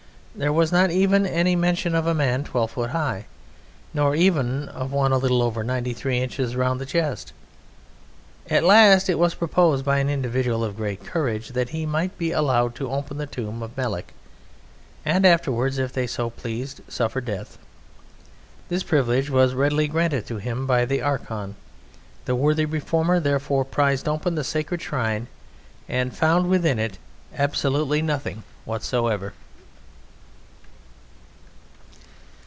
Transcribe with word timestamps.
There 0.33 0.53
was 0.53 0.71
not 0.71 0.91
even 0.91 1.25
any 1.25 1.57
mention 1.57 1.93
of 1.93 2.07
a 2.07 2.13
man 2.13 2.45
twelve 2.45 2.71
foot 2.71 2.91
high, 2.91 3.25
nor 3.93 4.15
even 4.15 4.69
of 4.69 4.89
one 4.93 5.11
a 5.11 5.17
little 5.17 5.41
over 5.43 5.61
93 5.61 6.19
inches 6.21 6.55
round 6.55 6.79
the 6.79 6.85
chest. 6.85 7.33
At 8.49 8.63
last 8.63 9.09
it 9.09 9.19
was 9.19 9.33
proposed 9.35 9.83
by 9.83 9.97
an 9.97 10.09
individual 10.09 10.63
of 10.63 10.77
great 10.77 11.03
courage 11.05 11.49
that 11.49 11.71
he 11.71 11.85
might 11.85 12.17
be 12.17 12.31
allowed 12.31 12.75
to 12.75 12.89
open 12.89 13.17
the 13.17 13.25
tomb 13.25 13.61
of 13.61 13.75
Melek 13.75 14.13
and 15.03 15.25
afterwards, 15.25 15.77
if 15.77 15.91
they 15.91 16.07
so 16.07 16.29
pleased, 16.29 16.79
suffer 16.87 17.19
death. 17.19 17.57
This 18.69 18.83
privilege 18.83 19.29
was 19.29 19.53
readily 19.53 19.89
granted 19.89 20.25
to 20.27 20.37
him 20.37 20.65
by 20.65 20.85
the 20.85 21.01
Archon. 21.01 21.57
The 22.23 22.37
worthy 22.37 22.63
reformer, 22.63 23.19
therefore, 23.19 23.65
prised 23.65 24.07
open 24.07 24.35
the 24.35 24.45
sacred 24.45 24.81
shrine 24.81 25.27
and 25.89 26.15
found 26.15 26.47
within 26.47 26.79
it 26.79 26.99
absolutely 27.35 28.01
nothing 28.01 28.43
whatsoever. 28.63 29.33